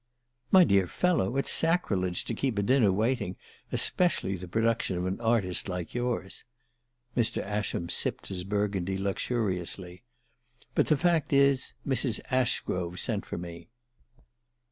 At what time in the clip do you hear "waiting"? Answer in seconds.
2.91-3.35